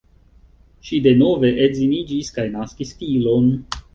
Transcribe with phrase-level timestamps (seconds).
[0.87, 3.49] Ŝi denove edziniĝis kaj naskis filon.